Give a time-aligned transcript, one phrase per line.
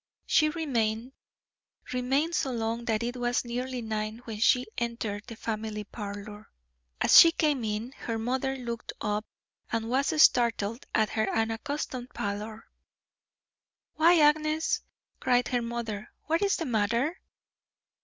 [0.25, 1.11] She remained;
[1.93, 6.49] remained so long that it was nearly nine when she entered the family parlour.
[6.99, 9.27] As she came in her mother looked up
[9.71, 12.65] and was startled at her unaccustomed pallor.
[13.93, 14.81] "Why, Agnes,"
[15.19, 17.19] cried her mother, "what is the matter?"